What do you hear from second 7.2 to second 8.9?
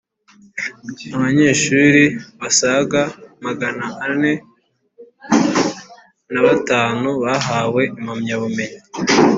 bahawe impamyabumenyi